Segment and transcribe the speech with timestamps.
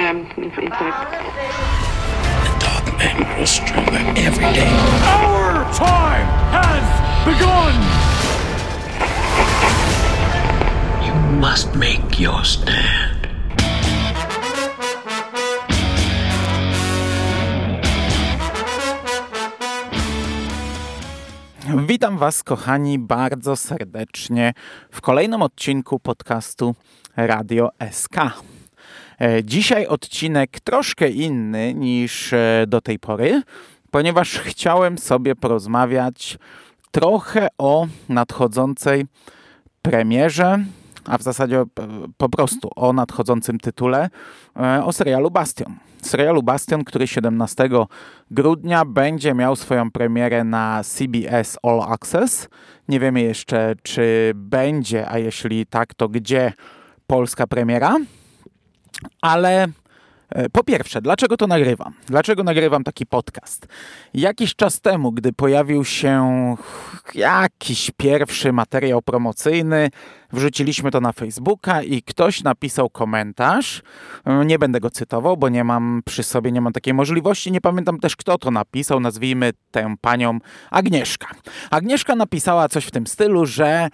[0.00, 0.26] um.
[0.34, 0.50] The
[2.58, 4.72] dog man grows stronger every day.
[5.16, 6.86] Our time has
[7.28, 7.74] begun!
[11.06, 13.20] You must make your stand.
[21.86, 24.52] Witam Was, kochani, bardzo serdecznie
[24.90, 26.74] w kolejnym odcinku podcastu
[27.16, 28.16] Radio SK.
[29.20, 33.42] E, Dzisiaj odcinek troszkę inny niż e, do tej pory,
[33.90, 36.38] ponieważ chciałem sobie porozmawiać
[36.90, 39.06] trochę o nadchodzącej
[39.82, 40.64] premierze,
[41.04, 41.64] a w zasadzie
[42.16, 44.10] po prostu o nadchodzącym tytule,
[44.56, 45.74] e, o serialu Bastion.
[46.02, 47.68] Serialu Bastion, który 17
[48.30, 52.48] grudnia będzie miał swoją premierę na CBS All Access.
[52.88, 56.52] Nie wiemy jeszcze, czy będzie, a jeśli tak, to gdzie
[57.06, 57.96] polska premiera.
[59.20, 59.68] Ale
[60.30, 61.94] e, po pierwsze, dlaczego to nagrywam?
[62.06, 63.66] Dlaczego nagrywam taki podcast?
[64.14, 66.56] Jakiś czas temu, gdy pojawił się
[67.14, 69.90] jakiś pierwszy materiał promocyjny,
[70.32, 73.82] wrzuciliśmy to na Facebooka i ktoś napisał komentarz.
[74.24, 77.52] E, Nie będę go cytował, bo nie mam przy sobie, nie mam takiej możliwości.
[77.52, 79.00] Nie pamiętam też, kto to napisał.
[79.00, 80.38] Nazwijmy tę panią
[80.70, 81.26] Agnieszka.
[81.70, 83.88] Agnieszka napisała coś w tym stylu, że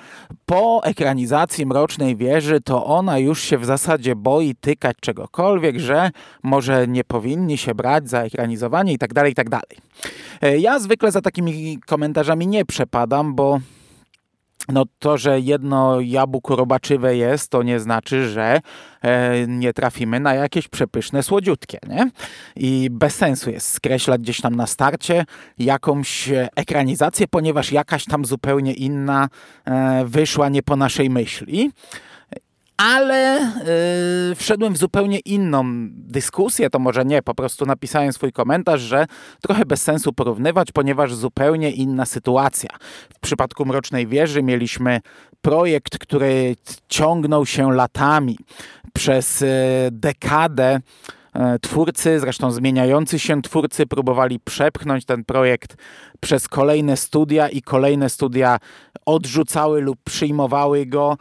[0.46, 6.10] po ekranizacji Mrocznej Wieży to ona już się w zasadzie boi tykać czegokolwiek, że
[6.42, 9.76] może nie powinni się brać za ekranizowanie i tak dalej, i tak dalej.
[10.42, 13.60] E, Ja zwykle za takimi komentarzami nie przepadam, bo
[14.68, 18.60] no to, że jedno jabłko robaczywe jest, to nie znaczy, że
[19.02, 22.10] e, nie trafimy na jakieś przepyszne słodziutkie, nie?
[22.56, 25.24] I bez sensu jest skreślać gdzieś tam na starcie
[25.58, 29.28] jakąś ekranizację, ponieważ jakaś tam zupełnie inna
[29.64, 31.70] e, wyszła nie po naszej myśli
[32.77, 33.52] ale
[34.28, 39.06] yy, wszedłem w zupełnie inną dyskusję, to może nie, po prostu napisałem swój komentarz, że
[39.42, 42.70] trochę bez sensu porównywać, ponieważ zupełnie inna sytuacja.
[43.14, 45.00] W przypadku Mrocznej Wieży mieliśmy
[45.41, 46.56] projekt, który
[46.88, 48.38] ciągnął się latami
[48.93, 49.48] przez yy,
[49.93, 50.81] dekadę.
[51.37, 55.76] E, Twórcy, zresztą zmieniający się twórcy, próbowali przepchnąć ten projekt
[56.20, 58.58] przez kolejne studia i kolejne studia
[59.06, 61.16] odrzucały lub przyjmowały go,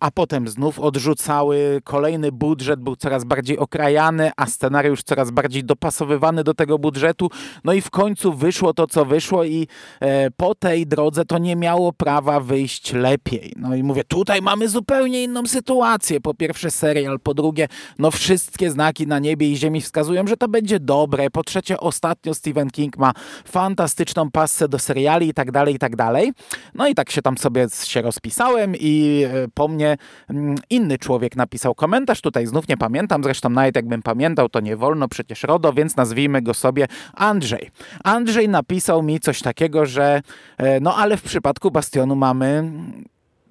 [0.00, 1.80] a potem znów odrzucały.
[1.84, 7.30] Kolejny budżet był coraz bardziej okrajany, a scenariusz coraz bardziej dopasowywany do tego budżetu.
[7.64, 9.68] No i w końcu wyszło to, co wyszło, i
[10.00, 13.52] e, po tej drodze to nie miało prawa wyjść lepiej.
[13.56, 16.20] No i mówię, tutaj mamy zupełnie inną sytuację.
[16.20, 17.68] Po pierwsze serial, po drugie,
[17.98, 21.30] no wszystkie znaki na niebie i ziemi wskazują, że to będzie dobre.
[21.30, 23.12] Po trzecie, ostatnio Stephen King ma
[23.44, 26.32] fantastyczną passę do seriali i tak dalej, i tak dalej.
[26.74, 29.96] No i tak się tam sobie się rozpisałem i e, po mnie
[30.30, 32.20] mm, inny człowiek napisał komentarz.
[32.20, 36.42] Tutaj znów nie pamiętam, zresztą nawet jakbym pamiętał, to nie wolno, przecież RODO, więc nazwijmy
[36.42, 37.70] go sobie Andrzej.
[38.04, 40.22] Andrzej napisał mi coś takiego, że
[40.58, 42.72] e, no ale w przypadku Bastionu mamy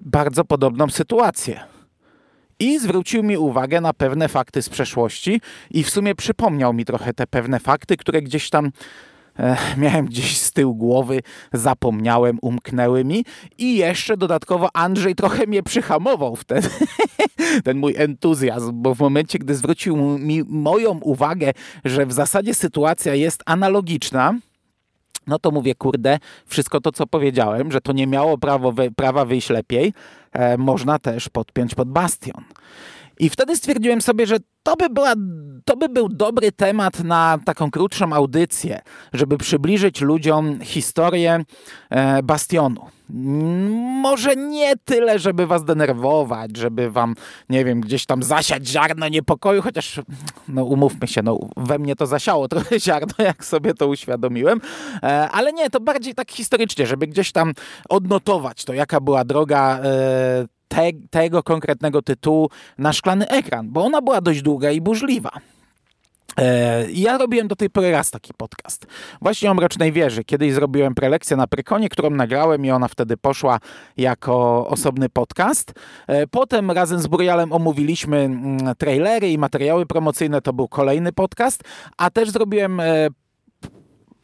[0.00, 1.60] bardzo podobną sytuację
[2.58, 5.40] i zwrócił mi uwagę na pewne fakty z przeszłości
[5.70, 8.70] i w sumie przypomniał mi trochę te pewne fakty, które gdzieś tam
[9.76, 11.20] miałem gdzieś z tyłu głowy,
[11.52, 13.24] zapomniałem, umknęły mi
[13.58, 16.68] i jeszcze dodatkowo Andrzej trochę mnie przyhamował wtedy,
[17.64, 21.52] ten mój entuzjazm, bo w momencie, gdy zwrócił mi moją uwagę,
[21.84, 24.34] że w zasadzie sytuacja jest analogiczna,
[25.26, 29.50] no to mówię, kurde, wszystko to, co powiedziałem, że to nie miało prawo, prawa wyjść
[29.50, 29.92] lepiej,
[30.32, 32.44] e, można też podpiąć pod bastion.
[33.18, 35.12] I wtedy stwierdziłem sobie, że to by, była,
[35.64, 38.80] to by był dobry temat na taką krótszą audycję,
[39.12, 41.44] żeby przybliżyć ludziom historię
[41.90, 42.86] e, Bastionu.
[44.02, 47.14] Może nie tyle, żeby was denerwować, żeby wam,
[47.48, 50.00] nie wiem, gdzieś tam zasiać ziarno niepokoju, chociaż,
[50.48, 54.60] no umówmy się, no we mnie to zasiało trochę ziarno, jak sobie to uświadomiłem,
[55.02, 57.52] e, ale nie, to bardziej tak historycznie, żeby gdzieś tam
[57.88, 64.02] odnotować to, jaka była droga e, te, tego konkretnego tytułu na szklany ekran, bo ona
[64.02, 65.30] była dość długa i burzliwa.
[66.38, 68.86] E, Ja robiłem do tej pory raz taki podcast.
[69.20, 70.24] Właśnie o Mrocznej Wieży.
[70.24, 73.58] Kiedyś zrobiłem prelekcję na Prykonie, którą nagrałem i ona wtedy poszła
[73.96, 75.72] jako osobny podcast.
[76.06, 80.40] E, Potem razem z Burialem omówiliśmy mm, trailery i materiały promocyjne.
[80.42, 81.62] To był kolejny podcast.
[81.96, 83.08] A też zrobiłem e,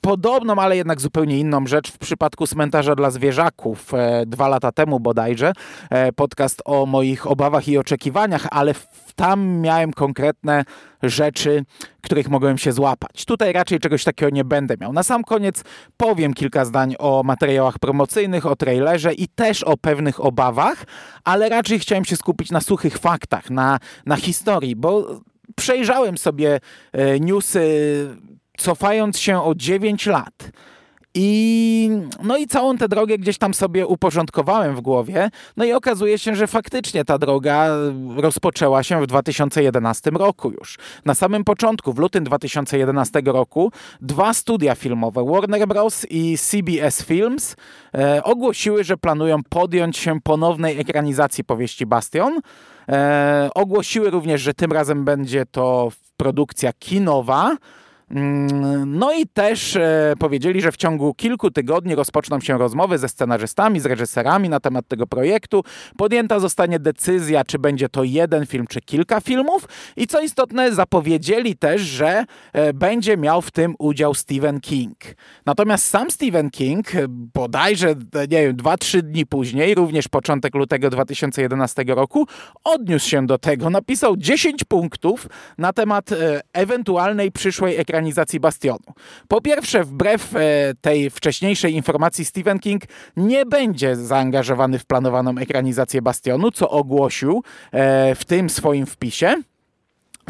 [0.08, 5.00] podobną, ale jednak zupełnie inną rzecz w przypadku cmentarza dla zwierzaków e, dwa lata temu
[5.00, 5.52] bodajże.
[5.90, 8.74] E, podcast o moich obawach i oczekiwaniach, ale
[9.16, 10.64] tam miałem konkretne
[11.02, 11.64] rzeczy,
[12.02, 13.24] których mogłem się złapać.
[13.24, 14.92] Tutaj raczej czegoś takiego nie będę miał.
[14.92, 15.64] Na sam koniec
[15.96, 20.84] powiem kilka zdań o materiałach promocyjnych, o trailerze i też o pewnych obawach,
[21.24, 25.20] ale raczej chciałem się skupić na suchych faktach, na, na historii, bo
[25.56, 26.60] przejrzałem sobie
[26.92, 27.60] e, newsy
[28.58, 30.50] cofając się o 9 lat.
[31.14, 31.90] I,
[32.22, 35.30] no i całą tę drogę gdzieś tam sobie uporządkowałem w głowie.
[35.56, 37.68] No i okazuje się, że faktycznie ta droga
[38.16, 40.78] rozpoczęła się w 2011 roku już.
[41.04, 46.06] Na samym początku, w lutym 2011 roku, dwa studia filmowe, Warner Bros.
[46.10, 47.56] i CBS Films,
[47.94, 52.40] e, ogłosiły, że planują podjąć się ponownej ekranizacji powieści Bastion.
[52.88, 57.56] E, ogłosiły również, że tym razem będzie to produkcja kinowa.
[58.10, 63.08] Mm, no i też e, powiedzieli, że w ciągu kilku tygodni rozpoczną się rozmowy ze
[63.08, 65.64] scenarzystami, z reżyserami na temat tego projektu.
[65.96, 69.68] Podjęta zostanie decyzja, czy będzie to jeden film, czy kilka filmów.
[69.96, 74.96] I co istotne, zapowiedzieli też, że e, będzie miał w tym udział Stephen King.
[75.46, 81.84] Natomiast sam Stephen King, e, bodajże, nie wiem, 2-3 dni później, również początek lutego 2011
[81.86, 82.26] roku,
[82.64, 83.70] odniósł się do tego.
[83.70, 85.28] Napisał 10 punktów
[85.58, 86.10] na temat
[86.52, 88.94] ewentualnej przyszłej ekranizacji ekranizacji Bastionu.
[89.28, 90.38] Po pierwsze, wbrew e,
[90.80, 92.82] tej wcześniejszej informacji, Stephen King
[93.16, 97.42] nie będzie zaangażowany w planowaną ekranizację Bastionu, co ogłosił
[97.72, 99.34] e, w tym swoim wpisie.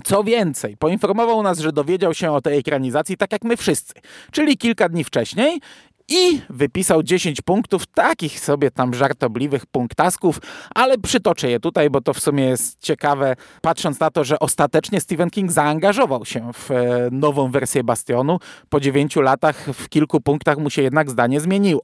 [0.05, 3.95] Co więcej, poinformował nas, że dowiedział się o tej ekranizacji tak jak my wszyscy,
[4.33, 5.61] czyli kilka dni wcześniej
[6.09, 10.39] i wypisał 10 punktów, takich sobie tam żartobliwych punktasków,
[10.75, 15.01] ale przytoczę je tutaj, bo to w sumie jest ciekawe, patrząc na to, że ostatecznie
[15.01, 18.39] Stephen King zaangażował się w e, nową wersję Bastionu.
[18.69, 21.83] Po 9 latach w kilku punktach mu się jednak zdanie zmieniło.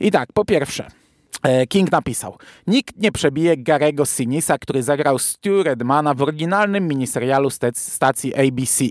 [0.00, 1.01] I tak, po pierwsze,
[1.68, 8.34] King napisał: Nikt nie przebije Garego Sinisa, który zagrał Stu Redmana w oryginalnym miniserialu stacji
[8.34, 8.84] ABC.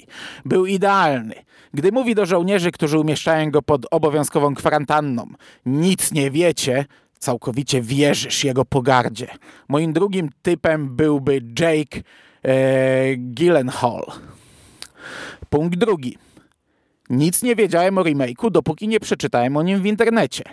[0.46, 1.36] Był idealny.
[1.74, 5.28] Gdy mówi do żołnierzy, którzy umieszczają go pod obowiązkową kwarantanną,
[5.66, 6.86] nic nie wiecie,
[7.20, 9.28] całkowicie wierzysz jego pogardzie.
[9.68, 12.00] Moim drugim typem byłby Jake
[12.44, 14.06] e, Gyllenhaal.
[15.50, 16.18] Punkt drugi.
[17.10, 20.44] Nic nie wiedziałem o remake'u, dopóki nie przeczytałem o nim w internecie.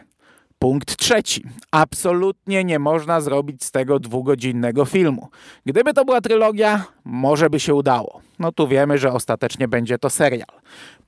[0.59, 1.45] Punkt trzeci.
[1.71, 5.29] Absolutnie nie można zrobić z tego dwugodzinnego filmu.
[5.67, 8.21] Gdyby to była trylogia, może by się udało.
[8.39, 10.49] No tu wiemy, że ostatecznie będzie to serial.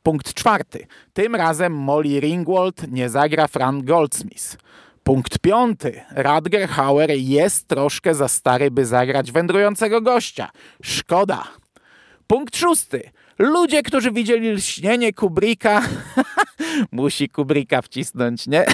[0.03, 0.87] Punkt czwarty.
[1.13, 4.57] Tym razem Molly Ringwald nie zagra Fran Goldsmith.
[5.05, 6.01] Punkt piąty.
[6.11, 10.51] Radger Hauer jest troszkę za stary, by zagrać wędrującego gościa.
[10.83, 11.45] Szkoda.
[12.27, 13.11] Punkt szósty.
[13.41, 15.83] Ludzie, którzy widzieli lśnienie Kubricka,
[16.93, 18.65] musi Kubricka wcisnąć, nie?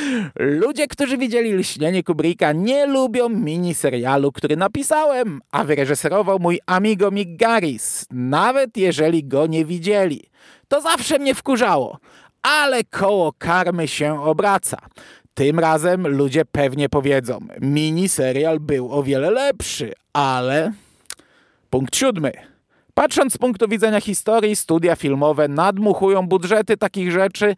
[0.62, 7.36] Ludzie, którzy widzieli lśnienie Kubricka, nie lubią miniserialu, który napisałem, a wyreżyserował mój amigo Mick
[7.36, 10.22] Garris, nawet jeżeli go nie widzieli.
[10.68, 11.98] To zawsze mnie wkurzało,
[12.42, 14.78] ale koło karmy się obraca.
[15.34, 20.72] Tym razem ludzie pewnie powiedzą, miniserial był o wiele lepszy, ale...
[21.70, 22.55] Punkt siódmy.
[22.98, 27.56] Patrząc z punktu widzenia historii, studia filmowe nadmuchują budżety takich rzeczy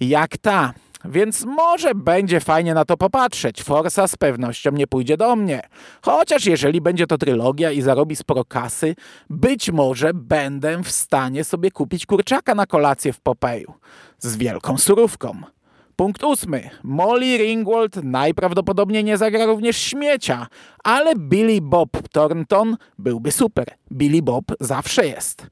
[0.00, 0.74] jak ta.
[1.04, 3.62] Więc może będzie fajnie na to popatrzeć.
[3.62, 5.62] Forsa z pewnością nie pójdzie do mnie.
[6.02, 8.94] Chociaż jeżeli będzie to trylogia i zarobi sporo kasy,
[9.30, 13.74] być może będę w stanie sobie kupić kurczaka na kolację w Popeju.
[14.18, 15.55] Z wielką surówką.
[15.96, 16.70] Punkt ósmy.
[16.82, 20.46] Molly Ringwald najprawdopodobniej nie zagra również śmiecia,
[20.84, 23.66] ale Billy Bob Thornton byłby super.
[23.92, 25.46] Billy Bob zawsze jest.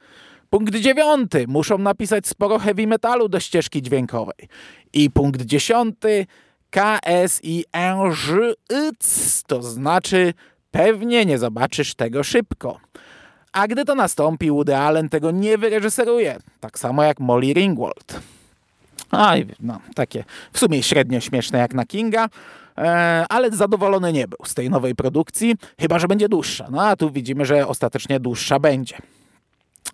[0.51, 1.45] Punkt dziewiąty.
[1.49, 4.49] Muszą napisać sporo heavy metalu do ścieżki dźwiękowej.
[4.93, 6.27] I punkt dziesiąty.
[6.71, 7.65] KSING
[9.47, 10.35] to znaczy
[10.71, 12.81] pewnie nie zobaczysz tego szybko.
[13.53, 16.39] A gdy to nastąpi, Woody Allen tego nie wyreżyseruje.
[16.61, 18.34] Tak samo jak Molly Ringwald.
[19.11, 22.29] Aj, no, takie w sumie średnio śmieszne jak na Kinga,
[22.79, 26.67] e, ale zadowolony nie był z tej nowej produkcji, chyba że będzie dłuższa.
[26.71, 28.97] No a tu widzimy, że ostatecznie dłuższa będzie.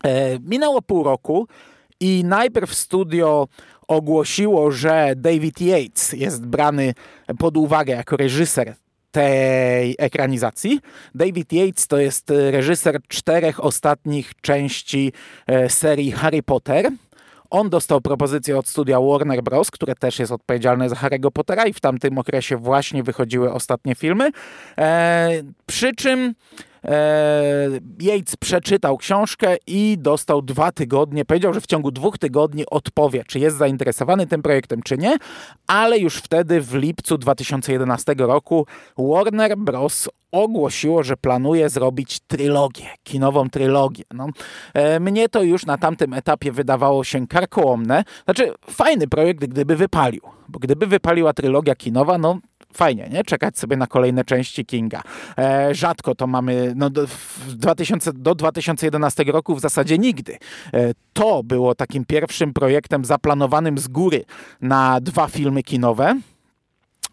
[0.05, 1.49] E, minęło pół roku
[2.01, 3.49] i najpierw studio
[3.89, 6.95] ogłosiło, że David Yates jest brany
[7.39, 8.75] pod uwagę jako reżyser
[9.11, 10.81] tej ekranizacji.
[11.15, 15.13] David Yates to jest reżyser czterech ostatnich części
[15.47, 16.91] e, serii Harry Potter.
[17.51, 21.73] On dostał propozycję od studia Warner Bros., które też jest odpowiedzialne za Harry'ego Pottera i
[21.73, 24.31] w tamtym okresie właśnie wychodziły ostatnie filmy.
[24.79, 25.31] E,
[25.67, 26.35] przy czym
[28.01, 33.39] Yates przeczytał książkę i dostał dwa tygodnie, powiedział, że w ciągu dwóch tygodni odpowie, czy
[33.39, 35.17] jest zainteresowany tym projektem, czy nie,
[35.67, 38.67] ale już wtedy w lipcu 2011 roku
[38.99, 44.05] Warner Bros ogłosiło, że planuje zrobić trylogię, kinową trylogię.
[44.15, 44.27] No,
[44.75, 48.05] e, mnie to już na tamtym etapie wydawało się karkołomne.
[48.25, 52.39] Znaczy, fajny projekt, gdyby wypalił, bo gdyby wypaliła trylogia kinowa, no
[52.75, 53.25] fajnie, nie?
[53.25, 55.03] Czekać sobie na kolejne części Kinga.
[55.39, 57.07] E, rzadko to mamy no, do,
[57.49, 60.39] 2000, do 2011 roku w zasadzie nigdy.
[60.75, 64.25] E, to było takim pierwszym projektem zaplanowanym z góry
[64.61, 66.21] na dwa filmy kinowe.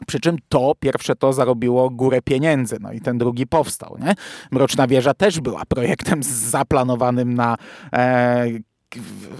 [0.07, 3.97] Przy czym to pierwsze to zarobiło górę pieniędzy, no i ten drugi powstał.
[3.99, 4.13] Nie?
[4.51, 7.57] Mroczna Wieża też była projektem zaplanowanym na
[7.93, 8.47] e,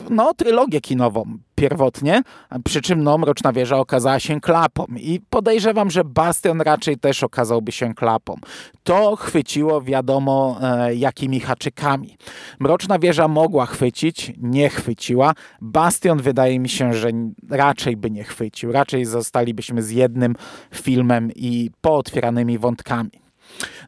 [0.09, 2.21] no, trylogię kinową pierwotnie,
[2.63, 7.71] przy czym no, Mroczna Wieża okazała się klapą i podejrzewam, że Bastion raczej też okazałby
[7.71, 8.35] się klapą.
[8.83, 12.17] To chwyciło wiadomo e, jakimi haczykami.
[12.59, 15.33] Mroczna Wieża mogła chwycić, nie chwyciła.
[15.61, 17.09] Bastion wydaje mi się, że
[17.49, 18.71] raczej by nie chwycił.
[18.71, 20.35] Raczej zostalibyśmy z jednym
[20.71, 23.11] filmem i pootwieranymi wątkami.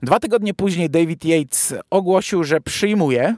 [0.02, 3.36] Dwa tygodnie później David Yates ogłosił, że przyjmuje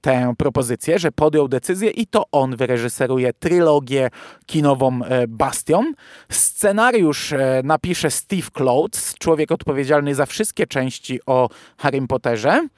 [0.00, 4.10] tę propozycję, że podjął decyzję i to on wyreżyseruje trylogię
[4.46, 5.94] kinową e, Bastion.
[6.28, 11.48] Scenariusz e, napisze Steve Kloats, człowiek odpowiedzialny za wszystkie części o
[11.78, 12.68] Harrym Potterze.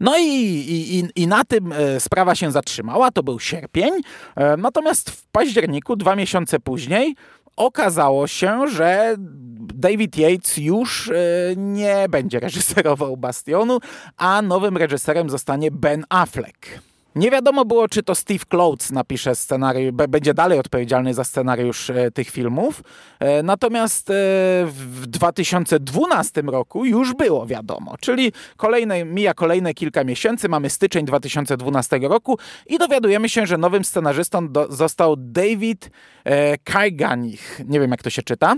[0.00, 3.90] No i, i, i, na tym sprawa się zatrzymała, to był sierpień.
[4.58, 7.14] Natomiast w październiku, dwa miesiące później,
[7.56, 9.16] okazało się, że
[9.74, 11.14] David Yates już e,
[11.56, 13.78] nie będzie reżyserował Bastionu,
[14.16, 16.66] a nowym reżyserem zostanie Ben Affleck.
[17.16, 22.10] Nie wiadomo było, czy to Steve Kloats napisze scenariusz, będzie dalej odpowiedzialny za scenariusz e,
[22.10, 22.82] tych filmów.
[23.18, 24.12] E, natomiast e,
[24.66, 31.98] w 2012 roku już było wiadomo, czyli kolejne, mija kolejne kilka miesięcy, mamy styczeń 2012
[31.98, 35.90] roku i dowiadujemy się, że nowym scenarzystą do, został David
[36.64, 38.56] Kajganich, nie wiem jak to się czyta,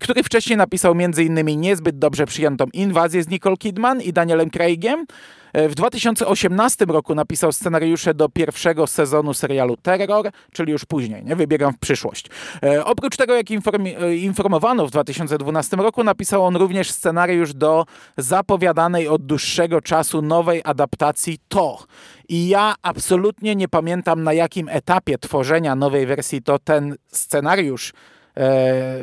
[0.00, 1.60] który wcześniej napisał m.in.
[1.60, 5.06] niezbyt dobrze przyjętą inwazję z Nicole Kidman i Danielem Craigiem,
[5.54, 11.36] w 2018 roku napisał scenariusze do pierwszego sezonu serialu Terror, czyli już później, nie?
[11.36, 12.26] Wybiegam w przyszłość.
[12.62, 17.84] E, oprócz tego, jak e, informowano w 2012 roku, napisał on również scenariusz do
[18.16, 21.84] zapowiadanej od dłuższego czasu nowej adaptacji To.
[22.28, 27.92] I ja absolutnie nie pamiętam na jakim etapie tworzenia nowej wersji To ten scenariusz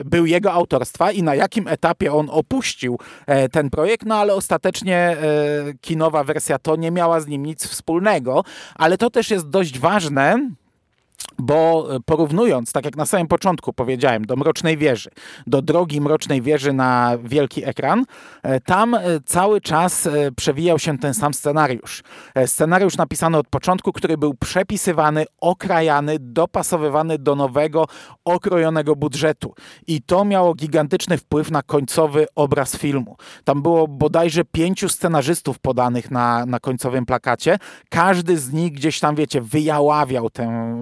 [0.05, 4.97] był jego autorstwa i na jakim etapie on opuścił e, ten projekt, no ale ostatecznie
[4.97, 5.17] e,
[5.81, 8.43] kinowa wersja to nie miała z nim nic wspólnego,
[8.75, 10.49] ale to też jest dość ważne,
[11.43, 15.09] bo porównując, tak jak na samym początku powiedziałem, do Mrocznej Wieży,
[15.47, 18.05] do drogi Mrocznej Wieży na wielki ekran,
[18.43, 22.03] e, tam e, cały czas e, przewijał się ten sam scenariusz.
[22.45, 27.85] Scenariusz napisany od początku, który był przepisywany, okrajany, dopasowywany do nowego,
[28.25, 29.53] okrojonego budżetu.
[29.87, 33.17] I to miało gigantyczny wpływ na końcowy obraz filmu.
[33.43, 37.57] Tam było bodajże pięciu scenarzystów podanych na, na końcowym plakacie.
[37.89, 40.75] Każdy z nich gdzieś tam, wiecie, wyjaławiał tę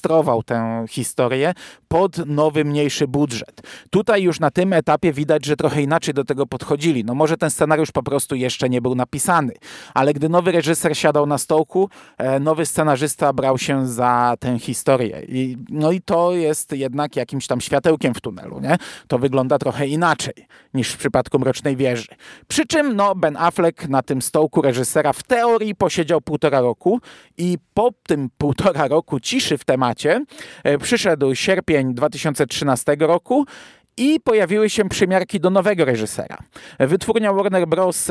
[0.00, 1.54] kastrował tę historię
[1.88, 3.62] pod nowy, mniejszy budżet.
[3.90, 7.04] Tutaj już na tym etapie widać, że trochę inaczej do tego podchodzili.
[7.04, 9.52] No może ten scenariusz po prostu jeszcze nie był napisany,
[9.94, 11.88] ale gdy nowy reżyser siadał na stołku,
[12.18, 15.22] e, nowy scenarzysta brał się za tę historię.
[15.28, 18.76] I, no i to jest jednak jakimś tam światełkiem w tunelu, nie?
[19.08, 22.08] To wygląda trochę inaczej niż w przypadku Mrocznej Wieży.
[22.48, 27.00] Przy czym no, Ben Affleck na tym stołku reżysera w teorii posiedział półtora roku
[27.38, 30.24] i po tym półtora roku ciszy w temacie
[30.64, 33.46] e, przyszedł sierpień 2013 roku
[33.96, 36.38] i pojawiły się przymiarki do nowego reżysera.
[36.78, 38.10] Wytwórnia Warner Bros.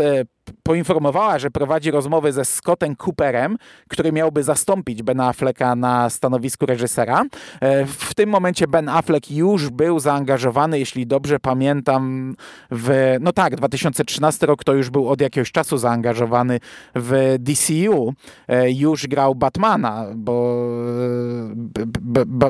[0.49, 6.65] E, poinformowała, że prowadzi rozmowy ze Scottem Cooperem, który miałby zastąpić Ben Afflecka na stanowisku
[6.65, 7.23] reżysera.
[7.61, 12.35] E, w tym momencie Ben Affleck już był zaangażowany, jeśli dobrze pamiętam,
[12.71, 16.59] w, no tak, 2013 rok to już był od jakiegoś czasu zaangażowany
[16.95, 18.13] w DCU.
[18.47, 20.65] E, już grał Batmana, bo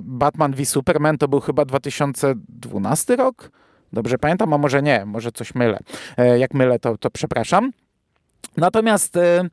[0.04, 3.52] Batman v Superman to był chyba 2012 rok?
[3.94, 5.80] Dobrze pamiętam, a może nie, może coś mylę.
[6.18, 7.72] E, jak mylę, to, to przepraszam.
[8.60, 9.50] Natomiast e,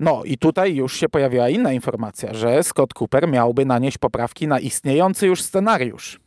[0.00, 4.60] no i tutaj już się pojawiła inna informacja, że Scott Cooper miałby nanieść poprawki na
[4.60, 6.20] istniejący już scenariusz.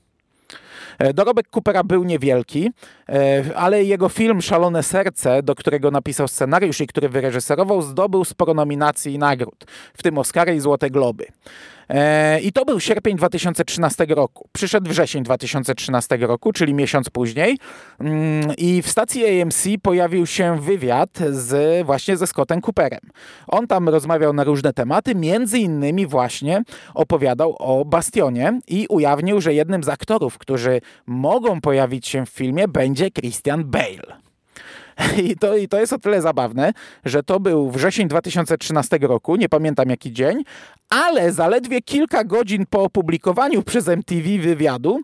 [1.00, 2.72] E, dorobek Coopera był niewielki,
[3.56, 9.14] ale jego film Szalone Serce, do którego napisał scenariusz i który wyreżyserował, zdobył sporo nominacji
[9.14, 11.26] i nagród, w tym Oscary i Złote Globy.
[11.90, 14.50] E, I to był sierpień 2013 roku.
[14.52, 17.58] Przyszedł wrzesień 2013 roku, czyli miesiąc później.
[18.00, 23.00] Mm, I w stacji AMC pojawił się wywiad z, właśnie ze Scottem Cooperem.
[23.48, 26.64] On tam rozmawiał na różne tematy, między innymi właśnie
[26.94, 30.63] opowiadał o Bastionie i ujawnił, że jednym z aktorów, którzy
[31.06, 34.24] mogą pojawić się w filmie będzie Christian Bale.
[35.30, 36.74] I to, I to jest o tyle zabawne,
[37.06, 40.44] że to był wrzesień 2013 roku, nie pamiętam jaki dzień,
[40.90, 45.02] ale zaledwie kilka godzin po opublikowaniu przez MTV wywiadu,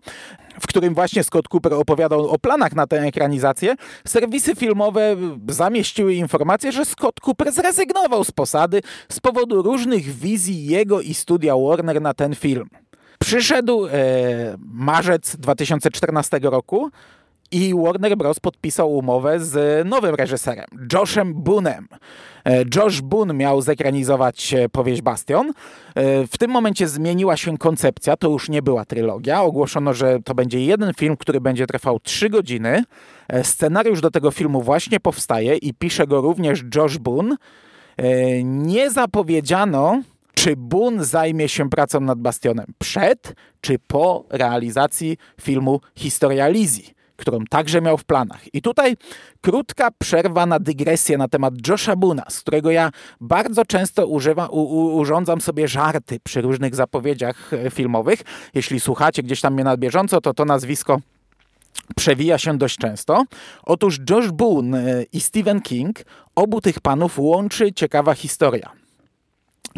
[0.60, 3.74] w którym właśnie Scott Cooper opowiadał o planach na tę ekranizację,
[4.06, 5.16] serwisy filmowe
[5.48, 11.54] zamieściły informację, że Scott Cooper zrezygnował z posady z powodu różnych wizji jego i studia
[11.56, 12.68] Warner na ten film.
[13.22, 13.90] Przyszedł e,
[14.72, 16.90] marzec 2014 roku
[17.52, 18.40] i Warner Bros.
[18.40, 21.88] podpisał umowę z nowym reżyserem, Joshem Boonem.
[22.44, 25.48] E, Josh Boone miał zekranizować e, powieść Bastion.
[25.48, 25.52] E,
[26.26, 29.42] w tym momencie zmieniła się koncepcja, to już nie była trylogia.
[29.42, 32.84] Ogłoszono, że to będzie jeden film, który będzie trwał 3 godziny.
[33.42, 37.36] Scenariusz do tego filmu właśnie powstaje i pisze go również Josh Boone.
[38.42, 40.02] Nie zapowiedziano,
[40.40, 47.44] czy Boone zajmie się pracą nad Bastionem przed czy po realizacji filmu Historia Lizzie którą
[47.50, 48.54] także miał w planach.
[48.54, 48.96] I tutaj
[49.40, 54.20] krótka przerwa na dygresję na temat Josha Buna, z którego ja bardzo często u,
[54.50, 58.22] u, urządzam sobie żarty przy różnych zapowiedziach e, filmowych.
[58.54, 61.00] Jeśli słuchacie gdzieś tam mnie na bieżąco, to to nazwisko
[61.96, 63.24] przewija się dość często.
[63.62, 65.96] Otóż Josh Boone e, i Stephen King,
[66.34, 68.79] obu tych panów łączy ciekawa historia.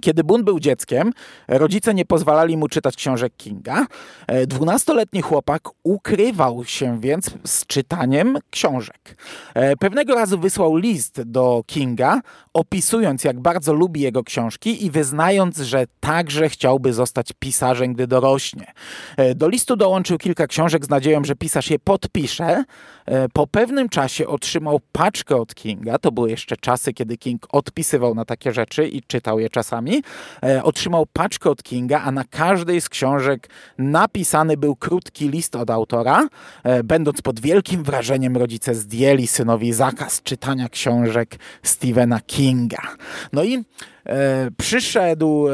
[0.01, 1.13] Kiedy Boone był dzieckiem,
[1.49, 3.87] rodzice nie pozwalali mu czytać książek Kinga.
[4.27, 9.17] E, dwunastoletni chłopak ukrywał się więc z czytaniem książek.
[9.55, 12.21] E, pewnego razu wysłał list do Kinga,
[12.55, 18.73] opisując jak bardzo lubi jego książki i wyznając, że także chciałby zostać pisarzem, gdy dorośnie.
[19.17, 22.65] E, do listu dołączył kilka książek z nadzieją, że pisarz je podpisze.
[23.33, 25.99] Po pewnym czasie otrzymał paczkę od Kinga.
[25.99, 30.03] To były jeszcze czasy, kiedy King odpisywał na takie rzeczy i czytał je czasami książkami.
[30.45, 33.49] E, otrzymał paczkę od Kinga, a na każdej z książek
[33.79, 36.29] napisany był krótki list od autora.
[36.65, 42.83] E, będąc pod wielkim wrażeniem, rodzice zdjęli synowi zakaz czytania książek Stephena Kinga.
[43.33, 43.65] No i
[44.07, 45.53] E, przyszedł, e,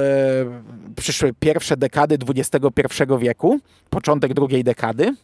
[0.97, 5.15] przyszły pierwsze dekady XXI wieku, początek drugiej dekady.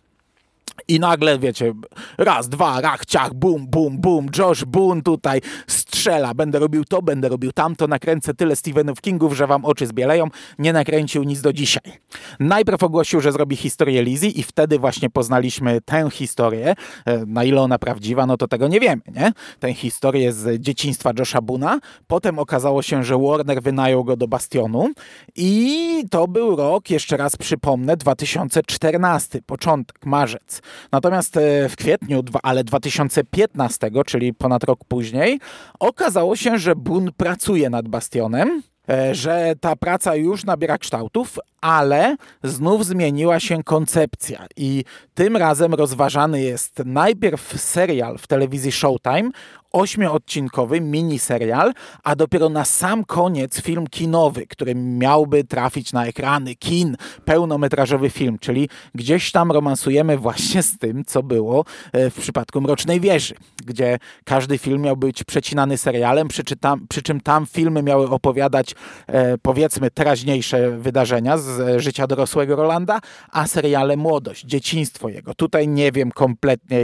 [0.88, 1.72] I nagle, wiecie,
[2.18, 7.28] raz, dwa, rach, ciach, bum, bum, bum, Josh Boone tutaj strzela, będę robił to, będę
[7.28, 10.28] robił tamto, nakręcę tyle Stephenów Kingów, że wam oczy zbieleją,
[10.58, 11.92] nie nakręcił nic do dzisiaj.
[12.40, 16.74] Najpierw ogłosił, że zrobi historię Lizzie i wtedy właśnie poznaliśmy tę historię,
[17.06, 19.32] e, na ile ona prawdziwa, no to tego nie wiemy, nie?
[19.60, 21.80] Tę historię z dzieciństwa Josha Boona.
[22.06, 24.90] Potem okazało się, że Warner wynajął go do Bastionu
[25.36, 30.62] i to był rok, jeszcze raz przypomnę, 2014, początek, marzec.
[30.92, 35.40] Natomiast e, w kwietniu, ale 2015, czyli ponad rok później,
[35.80, 42.16] okazało się, że Bun pracuje nad Bastionem e, że ta praca już nabiera kształtów, ale
[42.42, 44.46] znów zmieniła się koncepcja.
[44.56, 49.30] I tym razem rozważany jest najpierw serial w telewizji Showtime
[49.74, 51.72] ośmioodcinkowy miniserial,
[52.04, 58.38] a dopiero na sam koniec film kinowy, który miałby trafić na ekrany kin, pełnometrażowy film,
[58.38, 63.34] czyli gdzieś tam romansujemy właśnie z tym, co było e, w przypadku Mrocznej Wieży,
[63.66, 68.74] gdzie każdy film miał być przecinany serialem, przy, tam, przy czym tam filmy miały opowiadać
[69.06, 75.34] e, powiedzmy teraźniejsze wydarzenia z życia dorosłego Rolanda, a seriale młodość, dzieciństwo jego.
[75.34, 76.78] Tutaj nie wiem kompletnie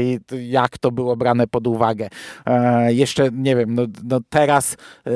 [0.48, 2.08] jak to było brane pod uwagę.
[2.46, 5.10] E, jeszcze, nie wiem, no, no teraz e,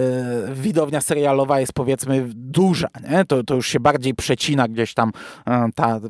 [0.55, 3.24] widownia serialowa jest powiedzmy duża, nie?
[3.24, 5.12] To, to już się bardziej przecina gdzieś tam
[5.46, 6.00] e, ta,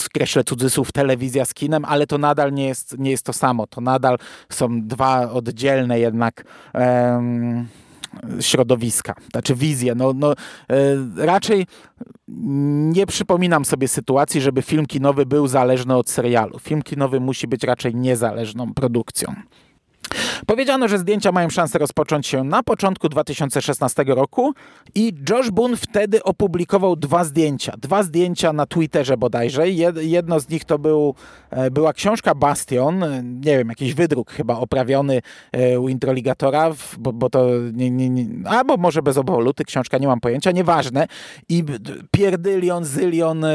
[0.00, 3.66] skreślę cudzysłów, telewizja z kinem, ale to nadal nie jest, nie jest to samo.
[3.66, 6.44] To nadal są dwa oddzielne jednak
[8.40, 9.94] środowiska, znaczy wizje.
[9.94, 10.36] No, no, e,
[11.16, 11.66] raczej
[12.28, 16.58] nie przypominam sobie sytuacji, żeby film kinowy był zależny od serialu.
[16.58, 19.34] Film kinowy musi być raczej niezależną produkcją.
[20.46, 24.54] Powiedziano, że zdjęcia mają szansę rozpocząć się na początku 2016 roku
[24.94, 27.74] i Josh Boone wtedy opublikował dwa zdjęcia.
[27.78, 29.70] Dwa zdjęcia na Twitterze bodajże.
[30.00, 31.14] Jedno z nich to był,
[31.50, 35.20] e, była książka Bastion, nie wiem, jakiś wydruk chyba oprawiony
[35.52, 40.06] e, u Introligatora, bo, bo to nie, nie, nie, albo może bez oboluty książka, nie
[40.06, 41.06] mam pojęcia, nieważne.
[41.48, 41.64] I
[42.10, 43.50] pierdylion, zylion e,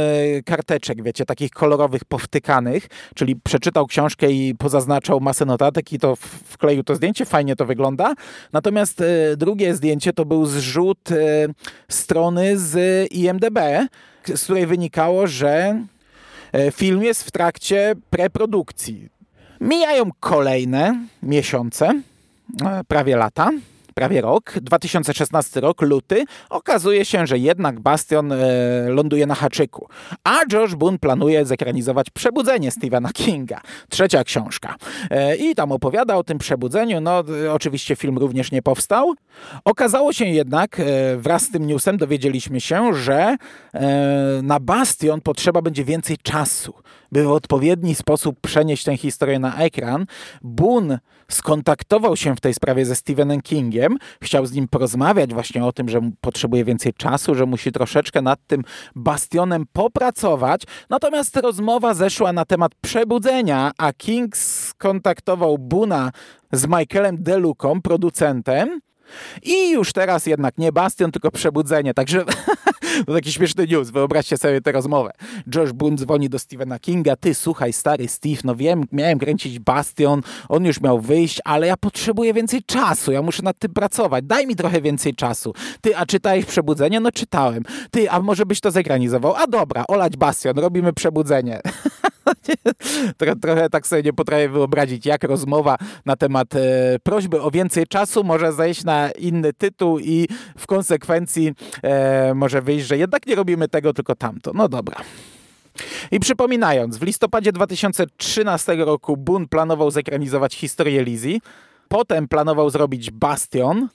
[0.46, 6.16] karteczek, wiecie, takich kolorowych, powtykanych, czyli przeczytał książkę i pozaznaczał masę notatek i to
[6.50, 8.14] wkleił to zdjęcie, fajnie to wygląda.
[8.54, 11.16] Natomiast e, drugie zdjęcie to był zrzut e,
[11.90, 13.60] strony z IMDB,
[14.36, 15.84] z której wynikało, że
[16.54, 19.10] e, film jest w trakcie preprodukcji.
[19.62, 22.02] Mijają kolejne miesiące,
[22.88, 23.50] prawie lata
[24.00, 28.38] prawie rok, 2016 rok, luty, okazuje się, że jednak Bastion e,
[28.88, 29.88] ląduje na haczyku.
[30.24, 34.76] A Josh Boone planuje zekranizować Przebudzenie Stephena Kinga, trzecia książka.
[35.10, 37.02] E, I tam opowiada o tym przebudzeniu.
[37.02, 39.14] No, oczywiście film również nie powstał.
[39.66, 40.84] Okazało się jednak, e,
[41.18, 43.38] wraz z tym newsem dowiedzieliśmy się, że
[44.44, 46.74] na Bastion potrzeba będzie więcej czasu
[47.12, 50.06] by w odpowiedni sposób przenieść tę historię na ekran,
[50.42, 51.00] Boone
[51.32, 55.90] skontaktował się w tej sprawie ze Stephenem Kingiem, chciał z nim porozmawiać właśnie o tym,
[55.90, 58.64] że potrzebuje więcej czasu, że musi troszeczkę nad tym
[58.96, 66.12] bastionem popracować, natomiast rozmowa zeszła na temat przebudzenia, a King skontaktował Buna
[66.52, 68.80] z Michaelem Delucą, producentem,
[69.44, 71.94] i już teraz jednak nie Bastion, tylko Przebudzenie.
[71.94, 72.26] Także
[73.06, 73.90] to taki śmieszny news.
[73.90, 75.12] Wyobraźcie sobie tę rozmowę.
[75.56, 77.16] Josh Boone dzwoni do Stephena Kinga.
[77.16, 81.78] Ty, słuchaj, stary Steve, no wiem, miałem kręcić Bastion, on już miał wyjść, ale ja
[81.78, 83.12] potrzebuję więcej czasu.
[83.12, 84.26] Ja muszę nad tym pracować.
[84.26, 85.54] Daj mi trochę więcej czasu.
[85.82, 87.00] Ty, a czytałeś Przebudzenie?
[87.00, 87.64] No czytałem.
[87.92, 89.36] Ty, a może byś to zegranizował?
[89.36, 91.62] A dobra, olać Bastion, robimy Przebudzenie.
[93.42, 96.60] trochę tak sobie nie potrafię wyobrazić, jak rozmowa na temat e,
[97.04, 102.88] prośby o więcej czasu może zejść na inny tytuł i w konsekwencji e, może wyjść,
[102.88, 104.52] że jednak nie robimy tego, tylko tamto.
[104.54, 104.96] No dobra.
[106.12, 111.40] I przypominając, w listopadzie 2013 roku Boone planował zekranizować historię Lizzie,
[111.88, 113.88] potem planował zrobić Bastion,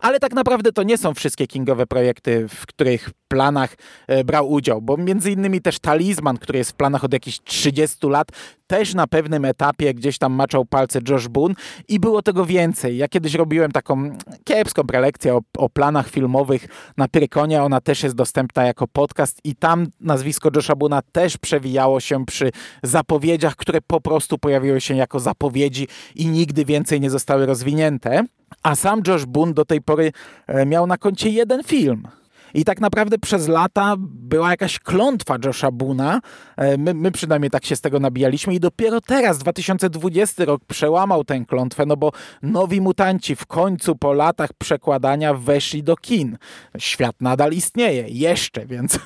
[0.00, 3.74] ale tak naprawdę to nie są wszystkie Kingowe projekty, w których planach
[4.06, 8.06] e, brał udział, bo między innymi też Talizman, który jest w planach od jakichś 30
[8.06, 8.28] lat,
[8.66, 11.54] też na pewnym etapie gdzieś tam maczał palce Josh Boone
[11.88, 12.96] i było tego więcej.
[12.96, 18.14] Ja kiedyś robiłem taką kiepską prelekcję o, o planach filmowych na Prykonie, ona też jest
[18.14, 22.50] dostępna jako podcast i tam nazwisko Josha Boona też przewijało się przy
[22.82, 28.24] zapowiedziach, które po prostu pojawiły się jako zapowiedzi i nigdy więcej nie zostały rozwinięte.
[28.62, 30.12] A sam Josh Boone do tej pory
[30.46, 32.08] e, miał na koncie jeden film.
[32.54, 36.20] I tak naprawdę przez lata była jakaś klątwa Josha Buna.
[36.56, 41.24] E, my, my, przynajmniej tak się z tego nabijaliśmy i dopiero teraz, 2020 rok, przełamał
[41.24, 46.38] tę klątwę, no bo nowi mutanci w końcu po latach przekładania weszli do kin.
[46.78, 48.98] Świat nadal istnieje, jeszcze, więc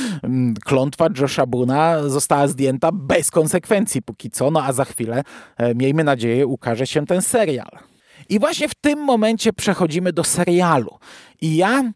[0.66, 5.22] klątwa Josha Buna została zdjęta bez konsekwencji póki co, no a za chwilę,
[5.56, 7.89] e, miejmy nadzieję, ukaże się ten serial.
[8.30, 10.98] I właśnie w tym momencie przechodzimy do serialu.
[11.40, 11.92] I ja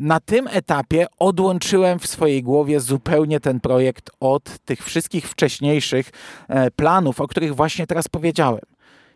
[0.00, 6.10] na tym etapie odłączyłem w swojej głowie zupełnie ten projekt od tych wszystkich wcześniejszych
[6.48, 8.60] e, planów, o których właśnie teraz powiedziałem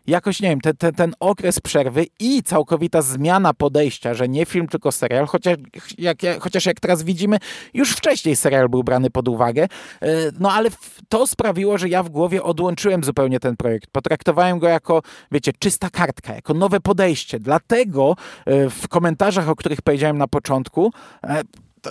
[0.09, 4.67] jakoś, nie wiem, ten, ten, ten okres przerwy i całkowita zmiana podejścia, że nie film,
[4.67, 5.57] tylko serial, chociaż
[5.97, 7.37] jak, chociaż jak teraz widzimy,
[7.73, 9.63] już wcześniej serial był brany pod uwagę,
[10.01, 10.07] e,
[10.39, 10.69] no ale
[11.09, 13.89] to sprawiło, że ja w głowie odłączyłem zupełnie ten projekt.
[13.91, 17.39] Potraktowałem go jako, wiecie, czysta kartka, jako nowe podejście.
[17.39, 20.91] Dlatego e, w komentarzach, o których powiedziałem na początku,
[21.23, 21.41] e,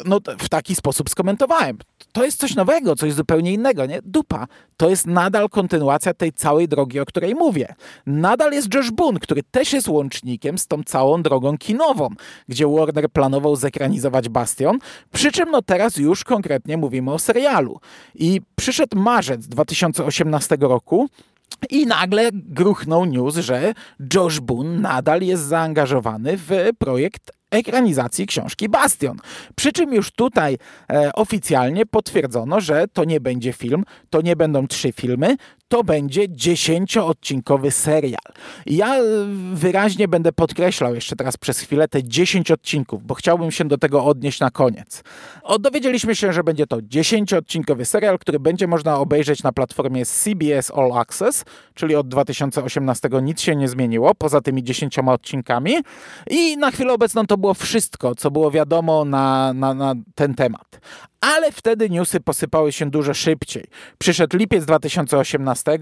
[0.04, 1.78] no, w taki sposób skomentowałem.
[2.12, 4.00] To jest coś nowego, coś zupełnie innego, nie?
[4.04, 4.46] Dupa.
[4.76, 7.74] To jest nadal kontynuacja tej całej drogi, o której mówię.
[8.06, 12.08] Nadal jest Josh Boone, który też jest łącznikiem z tą całą drogą kinową,
[12.48, 14.78] gdzie Warner planował zekranizować Bastion,
[15.12, 17.80] przy czym no teraz już konkretnie mówimy o serialu.
[18.14, 21.08] I przyszedł marzec 2018 roku,
[21.70, 23.74] i nagle gruchnął news, że
[24.14, 29.16] Josh Boone nadal jest zaangażowany w projekt ekranizacji książki Bastion.
[29.56, 30.58] Przy czym już tutaj
[30.92, 35.36] e, oficjalnie potwierdzono, że to nie będzie film, to nie będą trzy filmy,
[35.68, 38.32] to będzie dziesięcioodcinkowy serial.
[38.66, 39.02] Ja e,
[39.54, 44.04] wyraźnie będę podkreślał jeszcze teraz przez chwilę te 10 odcinków, bo chciałbym się do tego
[44.04, 45.02] odnieść na koniec.
[45.42, 50.70] O, dowiedzieliśmy się, że będzie to dziesięcioodcinkowy serial, który będzie można obejrzeć na platformie CBS
[50.70, 55.74] All Access, czyli od 2018 nic się nie zmieniło, poza tymi 10 odcinkami.
[56.30, 60.80] I na chwilę obecną to było wszystko, co było wiadomo na, na, na ten temat.
[61.20, 63.64] Ale wtedy newsy posypały się dużo szybciej.
[63.98, 65.78] Przyszedł lipiec 2018,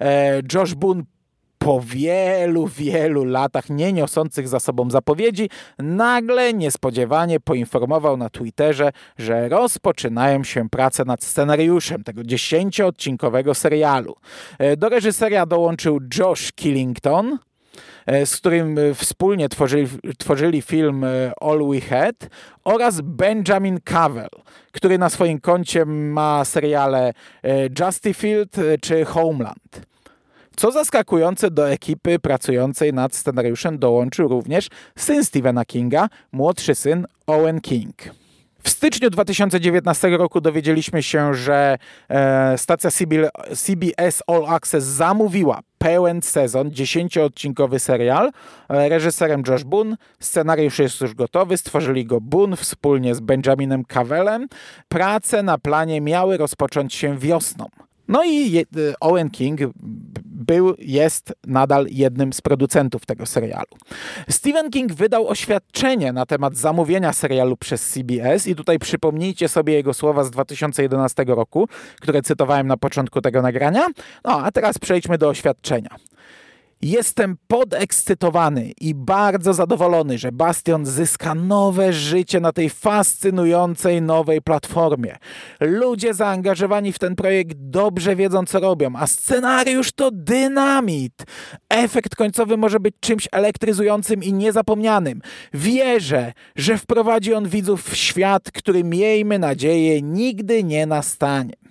[0.00, 1.02] e, Josh Boone
[1.58, 9.48] po wielu, wielu latach nie niosących za sobą zapowiedzi, nagle niespodziewanie poinformował na Twitterze, że
[9.48, 14.16] rozpoczynają się prace nad scenariuszem tego dziesięcioodcinkowego serialu.
[14.58, 17.38] E, do reżyseria dołączył Josh Killington,
[18.24, 22.28] z którym e, wspólnie tworzyli, tworzyli film e, All We Had
[22.64, 24.28] oraz Benjamin Cavell,
[24.72, 27.12] który na swoim koncie ma seriale
[27.80, 29.86] Justified czy Homeland.
[30.56, 37.60] Co zaskakujące, do ekipy pracującej nad scenariuszem dołączył również syn Stephena Kinga, młodszy syn Owen
[37.60, 37.94] King.
[38.66, 42.90] W styczniu 2019 roku dowiedzieliśmy się, że e, stacja
[43.54, 48.30] CBS All Access zamówiła pełen sezon, dziesięcioodcinkowy serial.
[48.68, 49.96] E, reżyserem Josh Boone.
[50.20, 51.56] Scenariusz jest już gotowy.
[51.56, 54.46] Stworzyli go Boone wspólnie z Benjaminem Cavellem.
[54.88, 57.66] Prace na planie miały rozpocząć się wiosną.
[58.08, 58.66] No i
[59.00, 59.60] Owen King
[60.24, 63.76] był, jest nadal jednym z producentów tego serialu.
[64.30, 69.94] Stephen King wydał oświadczenie na temat zamówienia serialu przez CBS i tutaj przypomnijcie sobie jego
[69.94, 71.68] słowa z 2011 roku,
[72.00, 73.86] które cytowałem na początku tego nagrania.
[74.24, 75.90] No a teraz przejdźmy do oświadczenia.
[76.86, 85.16] Jestem podekscytowany i bardzo zadowolony, że Bastion zyska nowe życie na tej fascynującej nowej platformie.
[85.60, 91.12] Ludzie zaangażowani w ten projekt dobrze wiedzą, co robią, a scenariusz to dynamit.
[91.68, 95.20] Efekt końcowy może być czymś elektryzującym i niezapomnianym.
[95.54, 101.65] Wierzę, że wprowadzi on widzów w świat, który miejmy nadzieję nigdy nie nastanie.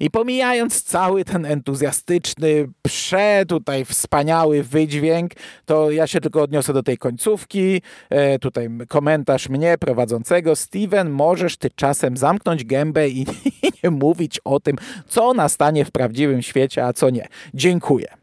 [0.00, 5.32] I pomijając cały ten entuzjastyczny, prze tutaj wspaniały wydźwięk,
[5.66, 7.82] to ja się tylko odniosę do tej końcówki.
[8.10, 10.56] E, tutaj komentarz mnie prowadzącego.
[10.56, 13.26] Steven, możesz ty czasem zamknąć gębę i
[13.84, 14.76] nie mówić o tym,
[15.08, 17.28] co nastanie w prawdziwym świecie, a co nie.
[17.54, 18.19] Dziękuję.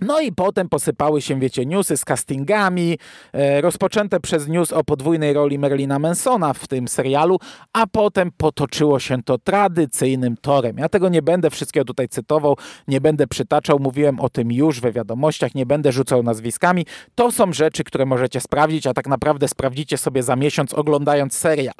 [0.00, 2.98] No i potem posypały się, wiecie, newsy z castingami,
[3.32, 7.38] e, rozpoczęte przez news o podwójnej roli Merlina Mansona w tym serialu,
[7.72, 10.78] a potem potoczyło się to tradycyjnym torem.
[10.78, 12.56] Ja tego nie będę wszystkiego tutaj cytował,
[12.88, 16.86] nie będę przytaczał, mówiłem o tym już we wiadomościach, nie będę rzucał nazwiskami.
[17.14, 21.74] To są rzeczy, które możecie sprawdzić, a tak naprawdę sprawdzicie sobie za miesiąc oglądając serial.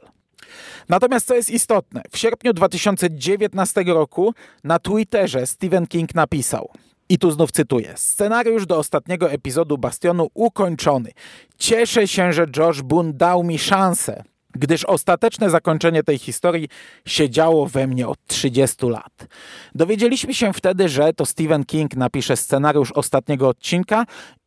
[0.89, 6.71] Natomiast co jest istotne, w sierpniu 2019 roku na Twitterze Stephen King napisał
[7.09, 7.93] i tu znów cytuję.
[7.97, 11.11] Scenariusz do ostatniego epizodu Bastionu ukończony.
[11.59, 16.69] Cieszę się, że Josh Boone dał mi szansę, gdyż ostateczne zakończenie tej historii
[17.07, 19.27] siedziało we mnie od 30 lat.
[19.75, 24.05] Dowiedzieliśmy się wtedy, że to Stephen King napisze scenariusz ostatniego odcinka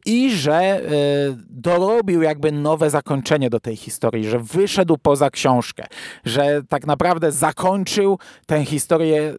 [0.08, 5.84] i że y, dorobił jakby nowe zakończenie do tej historii, że wyszedł poza książkę,
[6.26, 9.36] że tak naprawdę zakończył tę historię e,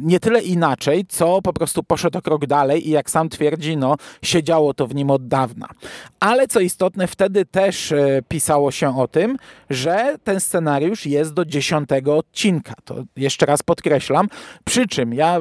[0.00, 3.96] nie tyle inaczej, co po prostu poszedł o krok dalej i jak sam twierdzi, no
[4.22, 5.68] siedziało to w nim od dawna.
[6.20, 9.36] Ale co istotne, wtedy też y, pisało się o tym,
[9.70, 12.74] że ten scenariusz jest do dziesiątego odcinka.
[12.84, 14.28] To jeszcze raz podkreślam.
[14.64, 15.40] Przy czym ja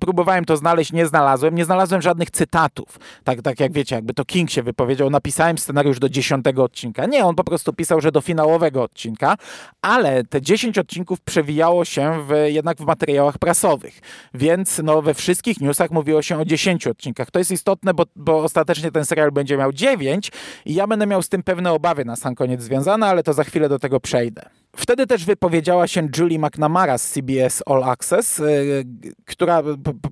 [0.00, 2.98] próbowałem to znaleźć, nie znalazłem, nie znalazłem żadnych cytatów.
[3.24, 7.06] Tak, tak jak wiecie, wiecie, jakby to King się wypowiedział, napisałem scenariusz do dziesiątego odcinka.
[7.06, 9.36] Nie, on po prostu pisał, że do finałowego odcinka,
[9.82, 14.00] ale te dziesięć odcinków przewijało się w, jednak w materiałach prasowych,
[14.34, 17.30] więc no, we wszystkich newsach mówiło się o dziesięciu odcinkach.
[17.30, 20.32] To jest istotne, bo, bo ostatecznie ten serial będzie miał dziewięć
[20.64, 23.44] i ja będę miał z tym pewne obawy na sam koniec związane, ale to za
[23.44, 24.42] chwilę do tego przejdę.
[24.76, 28.84] Wtedy też wypowiedziała się Julie McNamara z CBS All Access, y,
[29.24, 29.62] która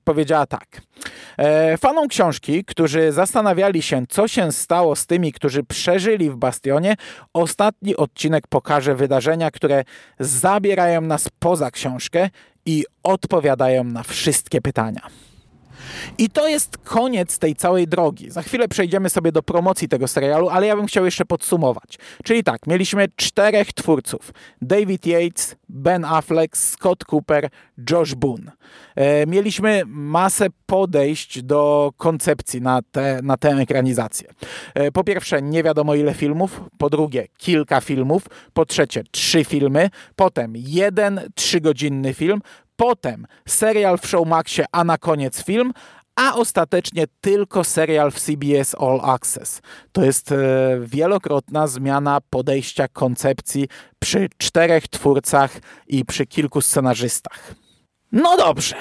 [0.04, 0.80] powiedziała tak.
[1.36, 6.94] E, fanom książki, którzy zastanawiali się, co się stało z tymi, którzy przeżyli w Bastionie,
[7.32, 9.84] ostatni odcinek pokaże wydarzenia, które
[10.18, 12.30] zabierają nas poza książkę
[12.66, 15.00] i odpowiadają na wszystkie pytania.
[16.18, 18.30] I to jest koniec tej całej drogi.
[18.30, 21.98] Za chwilę przejdziemy sobie do promocji tego serialu, ale ja bym chciał jeszcze podsumować.
[22.24, 24.32] Czyli tak, mieliśmy czterech twórców.
[24.62, 27.48] David Yates, Ben Affleck, Scott Cooper,
[27.90, 28.52] Josh Boone.
[28.96, 34.28] E, mieliśmy masę podejść do koncepcji na, te, na tę ekranizację.
[34.74, 36.60] E, po pierwsze, nie wiadomo ile filmów.
[36.78, 38.22] Po drugie, kilka filmów.
[38.52, 39.90] Po trzecie, trzy filmy.
[40.16, 42.40] Potem jeden trzygodzinny film
[42.76, 45.72] potem serial w Showmaxie, a na koniec film,
[46.16, 49.62] a ostatecznie tylko serial w CBS All Access.
[49.92, 50.36] To jest e,
[50.80, 57.54] wielokrotna zmiana podejścia koncepcji przy czterech twórcach i przy kilku scenarzystach.
[58.12, 58.76] No dobrze.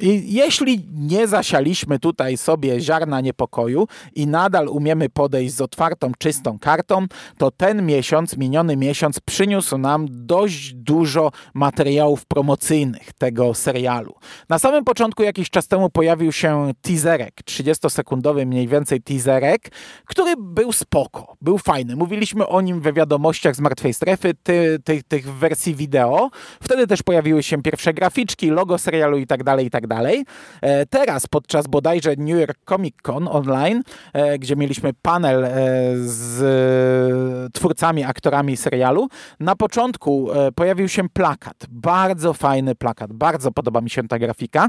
[0.00, 6.58] I jeśli nie zasialiśmy tutaj sobie ziarna niepokoju i nadal umiemy podejść z otwartą, czystą
[6.58, 7.06] kartą,
[7.38, 14.14] to ten miesiąc, miniony miesiąc, przyniósł nam dość dużo materiałów promocyjnych tego serialu.
[14.48, 19.68] Na samym początku, jakiś czas temu, pojawił się teaserek, 30-sekundowy mniej więcej teaserek,
[20.04, 21.96] który był spoko, był fajny.
[21.96, 26.30] Mówiliśmy o nim we wiadomościach z Martwej Strefy, ty, ty, tych wersji wideo.
[26.62, 30.24] Wtedy też pojawiły się pierwsze graficzki, logo serialu i tak dalej, i tak tak dalej.
[30.60, 35.50] E, teraz podczas bodajże New York Comic Con online, e, gdzie mieliśmy panel e,
[35.96, 39.08] z twórcami, aktorami serialu,
[39.40, 41.66] na początku pojawił się plakat.
[41.68, 43.12] Bardzo fajny plakat.
[43.12, 44.68] Bardzo podoba mi się ta grafika.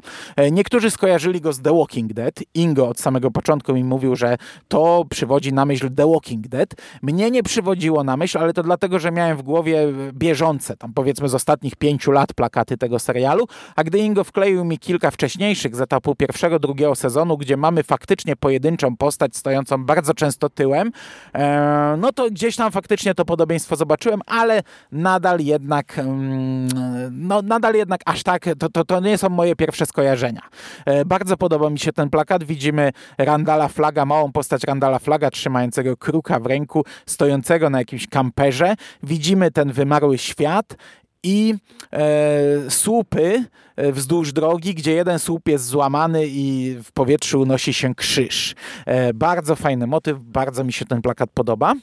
[0.51, 2.39] Niektórzy skojarzyli go z The Walking Dead.
[2.53, 6.75] Ingo od samego początku mi mówił, że to przywodzi na myśl The Walking Dead.
[7.01, 11.29] Mnie nie przywodziło na myśl, ale to dlatego, że miałem w głowie bieżące, tam powiedzmy
[11.29, 15.81] z ostatnich pięciu lat plakaty tego serialu, a gdy Ingo wkleił mi kilka wcześniejszych z
[15.81, 20.91] etapu pierwszego, drugiego sezonu, gdzie mamy faktycznie pojedynczą postać stojącą bardzo często tyłem,
[21.33, 26.67] e, no to gdzieś tam faktycznie to podobieństwo zobaczyłem, ale nadal jednak mm,
[27.11, 30.41] no nadal jednak aż tak, to, to, to nie są moje pierwsze skojarzenia.
[30.85, 35.97] E, bardzo podoba mi się ten plakat, widzimy Randala Flaga, małą postać Randala Flaga trzymającego
[35.97, 40.75] kruka w ręku, stojącego na jakimś kamperze, widzimy ten wymarły świat
[41.23, 41.55] i
[41.93, 43.43] e, słupy
[43.75, 48.55] e, wzdłuż drogi, gdzie jeden słup jest złamany i w powietrzu unosi się krzyż.
[48.85, 51.73] E, bardzo fajny motyw, bardzo mi się ten plakat podoba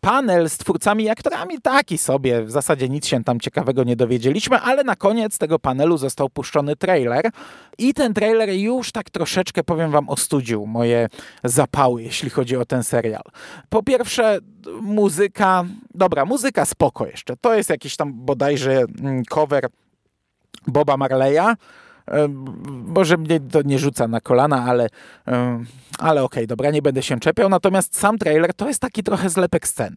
[0.00, 4.60] panel z twórcami i aktorami taki sobie, w zasadzie nic się tam ciekawego nie dowiedzieliśmy,
[4.60, 7.30] ale na koniec tego panelu został puszczony trailer
[7.78, 11.08] i ten trailer już tak troszeczkę, powiem wam, ostudził moje
[11.44, 13.22] zapały, jeśli chodzi o ten serial.
[13.68, 14.38] Po pierwsze,
[14.80, 19.68] muzyka, dobra, muzyka spoko jeszcze, to jest jakiś tam bodajże mm, cover
[20.66, 21.54] Boba Marleya,
[22.86, 24.88] może mnie to nie rzuca na kolana, ale,
[25.98, 27.48] ale okej, okay, dobra, nie będę się czepiał.
[27.48, 29.96] Natomiast sam trailer to jest taki trochę zlepek scen.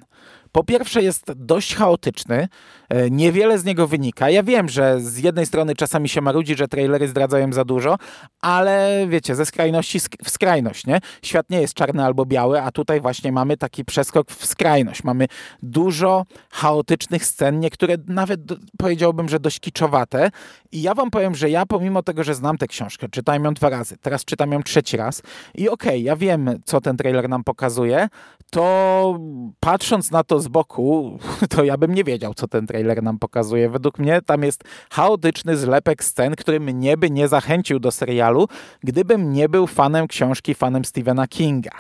[0.52, 2.48] Po pierwsze jest dość chaotyczny,
[2.90, 4.30] e, niewiele z niego wynika.
[4.30, 7.98] Ja wiem, że z jednej strony czasami się marudzi, że trailery zdradzają za dużo,
[8.42, 11.00] ale wiecie, ze skrajności w skrajność, nie?
[11.22, 15.04] Świat nie jest czarny albo biały, a tutaj właśnie mamy taki przeskok w skrajność.
[15.04, 15.28] Mamy
[15.64, 18.42] dużo chaotycznych scen, niektóre nawet
[18.78, 20.32] powiedziałbym, że dość kiczowate.
[20.72, 23.70] I ja wam powiem, że ja pomimo tego, że znam tę książkę, czytałem ją dwa
[23.70, 25.22] razy, teraz czytam ją trzeci raz
[25.56, 28.08] i okej, okay, ja wiem, co ten trailer nam pokazuje,
[28.52, 29.20] to
[29.60, 33.70] patrząc na to z boku, to ja bym nie wiedział, co ten trailer nam pokazuje.
[33.70, 38.48] Według mnie tam jest chaotyczny zlepek scen, który mnie by nie zachęcił do serialu,
[38.84, 41.72] gdybym nie był fanem książki, fanem Stephena Kinga.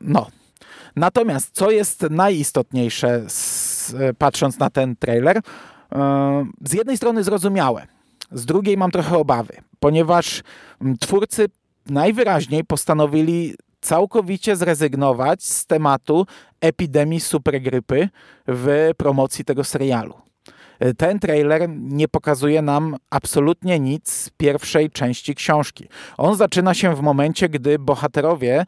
[0.00, 0.26] no.
[0.96, 3.26] Natomiast co jest najistotniejsze,
[4.18, 5.40] patrząc na ten trailer,
[6.64, 7.86] z jednej strony zrozumiałe,
[8.32, 10.42] z drugiej mam trochę obawy, ponieważ
[11.00, 11.46] twórcy
[11.86, 16.26] najwyraźniej postanowili całkowicie zrezygnować z tematu
[16.60, 18.08] epidemii supergrypy
[18.46, 20.14] w promocji tego serialu.
[20.96, 25.88] Ten trailer nie pokazuje nam absolutnie nic z pierwszej części książki.
[26.18, 28.64] On zaczyna się w momencie, gdy bohaterowie e,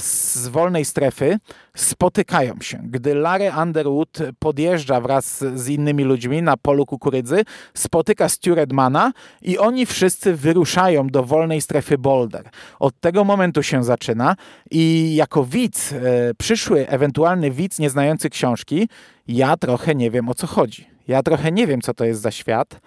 [0.00, 1.38] z wolnej strefy
[1.76, 2.80] spotykają się.
[2.84, 7.44] Gdy Larry Underwood podjeżdża wraz z innymi ludźmi na polu kukurydzy,
[7.74, 12.50] spotyka Stu Redmana i oni wszyscy wyruszają do wolnej strefy Boulder.
[12.80, 14.36] Od tego momentu się zaczyna
[14.70, 18.88] i jako widz, e, przyszły ewentualny widz nieznający książki,
[19.28, 20.93] ja trochę nie wiem o co chodzi.
[21.08, 22.80] Ja trochę nie wiem, co to jest za świat,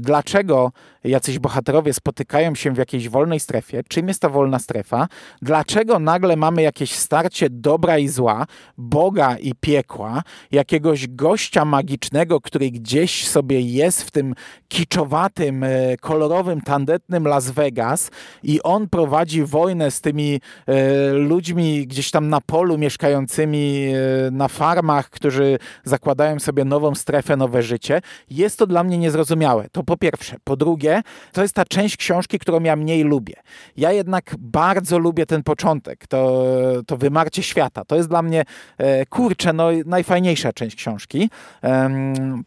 [0.00, 0.72] dlaczego
[1.04, 5.08] jacyś bohaterowie spotykają się w jakiejś wolnej strefie, czym jest ta wolna strefa,
[5.42, 8.46] dlaczego nagle mamy jakieś starcie dobra i zła,
[8.78, 14.34] Boga i piekła, jakiegoś gościa magicznego, który gdzieś sobie jest w tym
[14.68, 18.10] kiczowatym, e, kolorowym, tandetnym Las Vegas
[18.42, 23.92] i on prowadzi wojnę z tymi e, ludźmi gdzieś tam na polu mieszkającymi
[24.32, 29.68] na farmach, którzy zakładają sobie nową strefę, nowe życie, jest to dla mnie niezrozumiałe.
[29.72, 30.36] To po pierwsze.
[30.44, 33.34] Po drugie, to jest ta część książki, którą ja mniej lubię.
[33.76, 36.44] Ja jednak bardzo lubię ten początek, to,
[36.86, 37.84] to wymarcie świata.
[37.84, 38.44] To jest dla mnie,
[38.78, 41.30] e, kurczę, no, najfajniejsza część książki.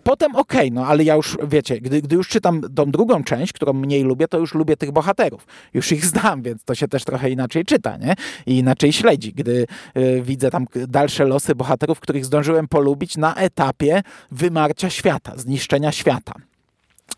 [0.03, 3.53] Potem okej, okay, no ale ja już, wiecie, gdy, gdy już czytam tą drugą część,
[3.53, 5.47] którą mniej lubię, to już lubię tych bohaterów.
[5.73, 8.15] Już ich znam, więc to się też trochę inaczej czyta, nie?
[8.45, 9.65] I inaczej śledzi, gdy
[9.97, 16.33] y, widzę tam dalsze losy bohaterów, których zdążyłem polubić na etapie wymarcia świata, zniszczenia świata.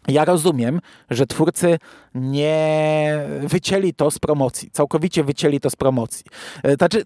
[0.07, 1.77] Ja rozumiem, że twórcy
[2.15, 6.25] nie wycięli to z promocji, całkowicie wycięli to z promocji.
[6.63, 7.03] E, znaczy,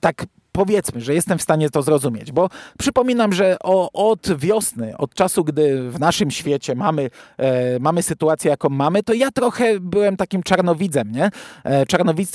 [0.00, 0.26] tak
[0.56, 5.44] powiedzmy, że jestem w stanie to zrozumieć, bo przypominam, że o, od wiosny, od czasu,
[5.44, 10.42] gdy w naszym świecie mamy, e, mamy sytuację, jaką mamy, to ja trochę byłem takim
[10.42, 11.30] czarnowidzem, nie?
[11.64, 11.86] E,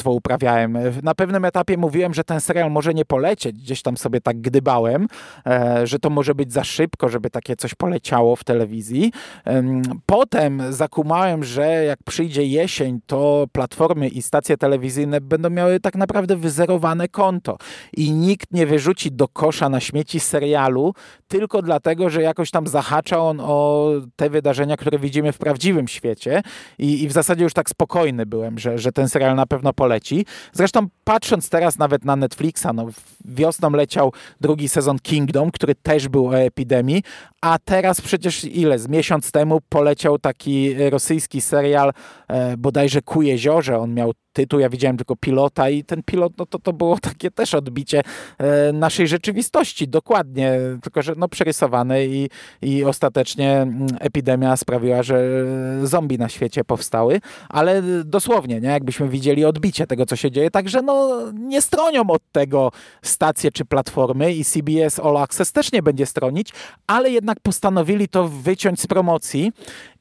[0.05, 0.77] uprawiałem.
[1.03, 5.07] Na pewnym etapie mówiłem, że ten serial może nie polecieć, gdzieś tam sobie tak gdybałem,
[5.45, 9.11] e, że to może być za szybko, żeby takie coś poleciało w telewizji.
[9.47, 9.63] E,
[10.05, 16.35] potem zakumałem, że jak przyjdzie jesień, to platformy i stacje telewizyjne będą miały tak naprawdę
[16.35, 17.57] wyzerowane konto
[17.97, 20.93] i nikt nie wyrzuci do kosza na śmieci serialu
[21.27, 26.41] tylko dlatego, że jakoś tam zahacza on o te wydarzenia, które widzimy w prawdziwym świecie
[26.79, 30.25] i, i w zasadzie już tak spokojny byłem, że, że ten serial na pewno poleci.
[30.53, 32.87] Zresztą patrząc teraz nawet na Netflixa, no
[33.25, 37.03] wiosną leciał drugi sezon Kingdom, który też był o epidemii,
[37.41, 38.79] a teraz przecież ile?
[38.79, 41.93] Z miesiąc temu poleciał taki rosyjski serial
[42.27, 43.77] e, bodajże Ku jeziorze.
[43.77, 47.31] On miał tytuł, ja widziałem tylko pilota i ten pilot, no to, to było takie
[47.31, 48.01] też odbicie
[48.37, 52.29] e, naszej rzeczywistości, dokładnie, tylko że no przerysowane i,
[52.61, 55.45] i ostatecznie mm, epidemia sprawiła, że
[55.83, 60.81] zombie na świecie powstały, ale dosłownie, nie, jakbyśmy widzieli odbicie tego, co się dzieje, także
[60.81, 62.71] no nie stronią od tego
[63.01, 66.49] stacje czy platformy i CBS All Access też nie będzie stronić,
[66.87, 69.51] ale jednak postanowili to wyciąć z promocji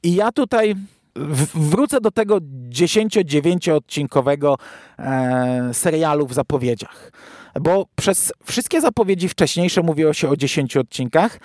[0.03, 0.75] i ja tutaj
[1.55, 2.37] wrócę do tego
[2.69, 4.57] 10-9 odcinkowego
[4.99, 7.11] e, serialu w zapowiedziach.
[7.61, 11.39] Bo przez wszystkie zapowiedzi wcześniejsze mówiło się o 10 odcinkach,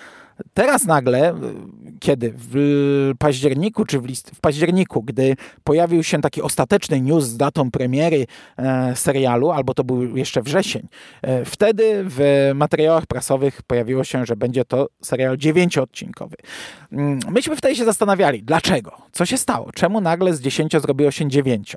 [0.53, 1.35] Teraz nagle,
[1.99, 2.55] kiedy w
[3.19, 8.25] październiku, czy w, list, w październiku, gdy pojawił się taki ostateczny news z datą premiery
[8.57, 10.87] e, serialu, albo to był jeszcze wrzesień,
[11.21, 16.35] e, wtedy w materiałach prasowych pojawiło się, że będzie to serial dziewięcioodcinkowy.
[16.91, 18.91] Mm, myśmy wtedy się zastanawiali, dlaczego?
[19.11, 19.71] Co się stało?
[19.71, 21.75] Czemu nagle z 10 zrobiło się 9?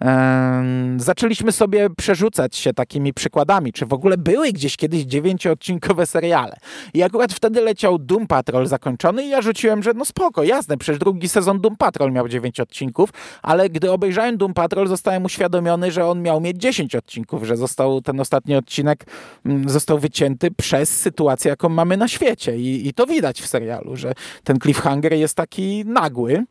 [0.00, 0.64] E,
[0.96, 6.56] zaczęliśmy sobie przerzucać się takimi przykładami, czy w ogóle były gdzieś kiedyś dziewięcioodcinkowe seriale.
[6.94, 10.98] I akurat wtedy leciał Doom Patrol zakończony i ja rzuciłem, że no spoko, jasne, przecież
[10.98, 13.10] drugi sezon Doom Patrol miał 9 odcinków,
[13.42, 18.00] ale gdy obejrzałem Doom Patrol zostałem uświadomiony, że on miał mieć 10 odcinków, że został
[18.00, 19.06] ten ostatni odcinek
[19.46, 23.96] mm, został wycięty przez sytuację, jaką mamy na świecie i, i to widać w serialu,
[23.96, 24.12] że
[24.44, 26.44] ten cliffhanger jest taki nagły.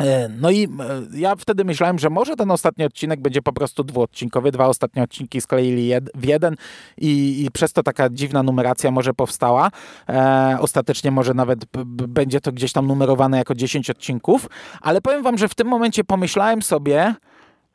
[0.00, 0.68] E, no i e,
[1.14, 5.40] ja wtedy myślałem, że może ten ostatni odcinek będzie po prostu dwuodcinkowy, dwa ostatnie odcinki
[5.40, 6.56] skleili jed, w jeden
[6.98, 9.70] i, i, przez to taka dziwna numeracja może powstała.
[10.08, 11.64] E, ostatecznie może nawet
[12.08, 14.48] będzie to gdzieś tam numerowane jako 10 odcinków,
[14.80, 17.14] ale powiem wam, że w tym momencie pomyślałem sobie,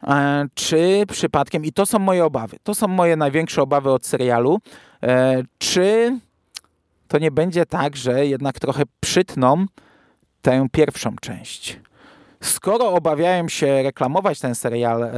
[0.04, 4.60] e, czy przypadkiem, i to są moje obawy, to są moje największe obawy od serialu,
[5.04, 6.20] e, czy
[7.08, 9.66] to nie będzie tak, że jednak trochę przytną
[10.42, 11.80] tę pierwszą część
[12.46, 15.12] skoro obawiają się reklamować ten serial e,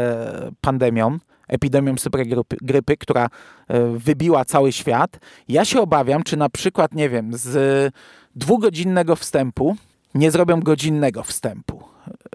[0.62, 1.18] pandemią,
[1.48, 3.26] epidemią supergrypy, która
[3.68, 7.94] e, wybiła cały świat, ja się obawiam, czy na przykład, nie wiem, z
[8.36, 9.76] dwugodzinnego wstępu
[10.16, 11.84] nie zrobią godzinnego wstępu,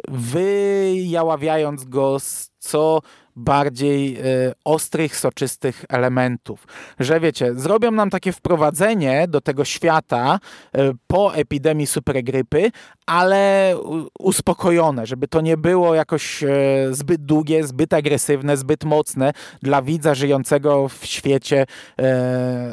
[0.08, 3.02] wyjaławiając go z co
[3.36, 6.66] bardziej y, ostrych, soczystych elementów.
[7.00, 10.38] Że wiecie, zrobią nam takie wprowadzenie do tego świata
[10.76, 12.70] y, po epidemii supergrypy,
[13.06, 13.74] ale
[14.18, 16.48] uspokojone, żeby to nie było jakoś y,
[16.90, 19.32] zbyt długie, zbyt agresywne, zbyt mocne
[19.62, 21.66] dla widza żyjącego w świecie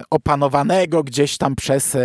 [0.09, 1.97] opanowanego gdzieś tam przez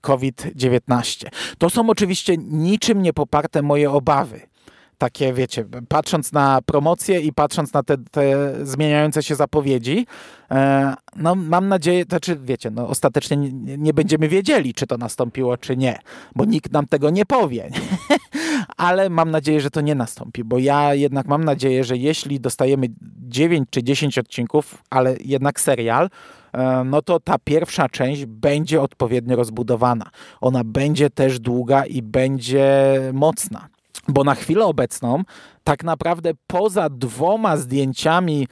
[0.00, 1.26] COVID-19.
[1.58, 4.47] To są oczywiście niczym nie poparte moje obawy
[4.98, 10.06] takie, wiecie, patrząc na promocję i patrząc na te, te zmieniające się zapowiedzi,
[10.50, 15.56] e, no mam nadzieję, znaczy, wiecie, no ostatecznie nie, nie, będziemy wiedzieli, czy to nastąpiło,
[15.56, 15.98] czy nie,
[16.36, 17.70] bo nikt nam tego nie powie.
[18.76, 22.86] Ale mam nadzieję, że to nie nastąpi, bo ja jednak mam nadzieję, że jeśli dostajemy
[23.16, 26.10] 9 czy 10 odcinków, ale jednak serial,
[26.52, 30.10] e, no to ta pierwsza część będzie odpowiednio rozbudowana.
[30.40, 33.68] Ona będzie też długa i będzie mocna.
[34.08, 35.22] Bo na chwilę obecną,
[35.64, 38.48] tak naprawdę poza dwoma zdjęciami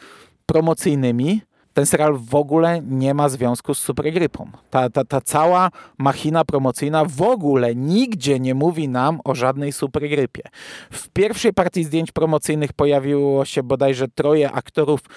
[0.47, 1.41] promocyjnymi,
[1.77, 4.51] ten serial w ogóle nie ma związku z supergrypą.
[4.71, 10.43] Ta, ta, ta cała machina promocyjna w ogóle nigdzie nie mówi nam o żadnej supergrypie.
[10.91, 15.11] W pierwszej partii zdjęć promocyjnych pojawiło się bodajże troje aktorów e,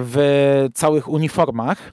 [0.00, 1.92] w całych uniformach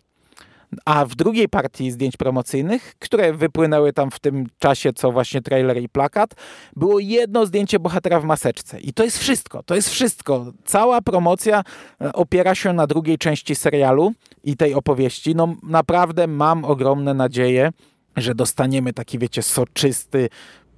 [0.86, 5.82] a w drugiej partii zdjęć promocyjnych, które wypłynęły tam w tym czasie, co właśnie trailer
[5.82, 6.34] i plakat,
[6.76, 8.80] było jedno zdjęcie bohatera w maseczce.
[8.80, 9.64] I to jest wszystko.
[9.64, 10.46] To jest wszystko.
[10.66, 11.64] Cała promocja
[12.02, 14.14] e, opiera się na drugiej części serialu
[14.44, 15.36] i tej opowieści.
[15.36, 17.72] No naprawdę mam ogromne nadzieje,
[18.18, 20.30] że dostaniemy taki, wiecie, soczysty,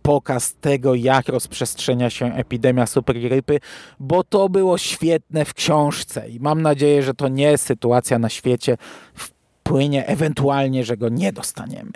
[0.02, 3.60] pokaz tego, jak rozprzestrzenia się epidemia supergrypy,
[4.00, 8.78] bo to było świetne w książce i mam nadzieję, że to nie sytuacja na świecie
[9.14, 9.34] w
[9.64, 11.91] płynie, ewentualnie, że go nie dostaniemy.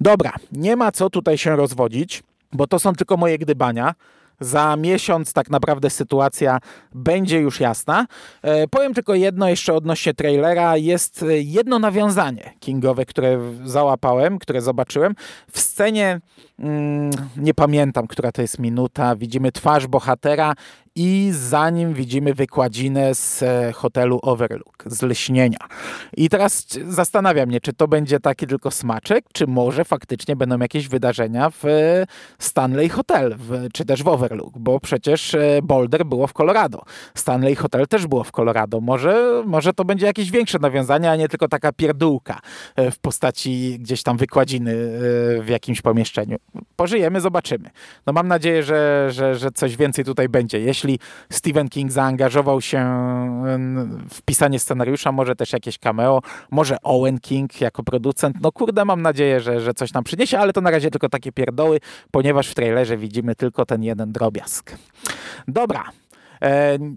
[0.00, 3.94] Dobra, nie ma co tutaj się rozwodzić, bo to są tylko moje gdybania.
[4.40, 6.58] Za miesiąc tak naprawdę sytuacja
[6.94, 8.06] będzie już jasna.
[8.42, 10.76] E, powiem tylko jedno jeszcze odnośnie trailera.
[10.76, 15.14] Jest e, jedno nawiązanie kingowe, które załapałem, które zobaczyłem.
[15.52, 16.20] W scenie,
[16.58, 20.54] mm, nie pamiętam, która to jest minuta, widzimy twarz bohatera
[20.96, 25.58] i zanim widzimy wykładzinę z e, hotelu Overlook, z lśnienia.
[26.16, 30.88] I teraz zastanawiam mnie, czy to będzie taki tylko smaczek, czy może faktycznie będą jakieś
[30.88, 32.06] wydarzenia w e,
[32.38, 36.82] Stanley Hotel, w, czy też w Overlook, bo przecież e, Boulder było w Colorado.
[37.14, 38.80] Stanley Hotel też było w Colorado.
[38.80, 42.40] Może, może to będzie jakieś większe nawiązanie, a nie tylko taka pierdółka
[42.76, 44.72] w postaci gdzieś tam wykładziny
[45.42, 46.36] w jakimś pomieszczeniu.
[46.76, 47.70] Pożyjemy, zobaczymy.
[48.06, 50.60] No mam nadzieję, że, że, że coś więcej tutaj będzie.
[50.60, 50.81] Jeśli
[51.30, 52.78] Stephen King zaangażował się
[54.10, 56.20] w pisanie scenariusza, może też jakieś cameo,
[56.50, 58.36] może Owen King jako producent.
[58.40, 61.32] No kurde, mam nadzieję, że, że coś nam przyniesie, ale to na razie tylko takie
[61.32, 61.80] pierdoły,
[62.10, 64.76] ponieważ w trailerze widzimy tylko ten jeden drobiazg.
[65.48, 65.84] Dobra,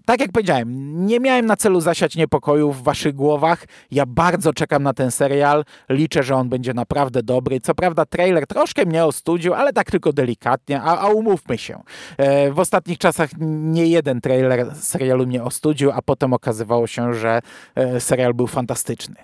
[0.05, 3.65] tak jak powiedziałem, nie miałem na celu zasiać niepokoju w waszych głowach.
[3.91, 5.65] Ja bardzo czekam na ten serial.
[5.89, 7.59] Liczę, że on będzie naprawdę dobry.
[7.59, 11.83] Co prawda trailer troszkę mnie ostudził, ale tak tylko delikatnie, a, a umówmy się.
[12.17, 17.39] E, w ostatnich czasach nie jeden trailer serialu mnie ostudził, a potem okazywało się, że
[17.75, 19.15] e, serial był fantastyczny.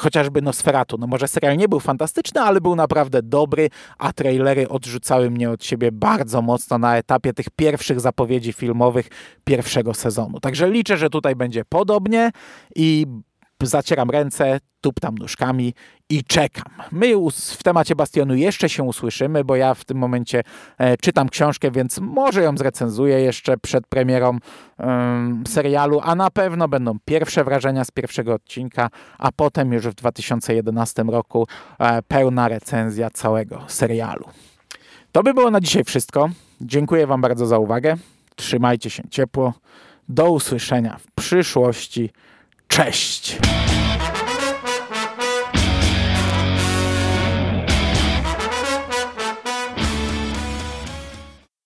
[0.00, 0.98] Chociażby Nosferatu.
[0.98, 5.64] No może serial nie był fantastyczny, ale był naprawdę dobry, a trailery odrzucały mnie od
[5.64, 9.08] siebie bardzo mocno na etapie tych pierwszych zapowiedzi filmowych
[9.48, 10.40] pierwszego sezonu.
[10.40, 12.30] Także liczę, że tutaj będzie podobnie
[12.76, 13.06] i
[13.62, 15.74] zacieram ręce, tuptam nóżkami
[16.10, 16.72] i czekam.
[16.92, 17.06] My
[17.56, 20.42] w temacie Bastionu jeszcze się usłyszymy, bo ja w tym momencie
[20.78, 24.38] e, czytam książkę, więc może ją zrecenzuję jeszcze przed premierą
[25.48, 31.02] serialu, a na pewno będą pierwsze wrażenia z pierwszego odcinka, a potem już w 2011
[31.02, 31.46] roku
[31.78, 34.24] e, pełna recenzja całego serialu.
[35.12, 36.30] To by było na dzisiaj wszystko.
[36.60, 37.96] Dziękuję Wam bardzo za uwagę.
[38.38, 39.54] Trzymajcie się ciepło.
[40.08, 42.10] Do usłyszenia w przyszłości.
[42.68, 43.38] Cześć!